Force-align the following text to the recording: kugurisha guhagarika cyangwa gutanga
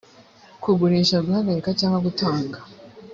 kugurisha 0.63 1.17
guhagarika 1.25 1.69
cyangwa 1.79 1.99
gutanga 2.05 2.57